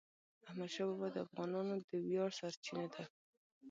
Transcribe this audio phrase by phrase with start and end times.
[0.47, 3.03] احمدشاه بابا د افغانانو د ویاړ سرچینه ده.